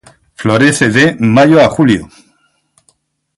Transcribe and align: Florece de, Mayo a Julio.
Florece 0.33 0.81
de, 0.89 1.15
Mayo 1.19 1.61
a 1.61 1.69
Julio. 1.69 2.09